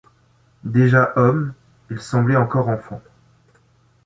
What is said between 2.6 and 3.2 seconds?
enfant.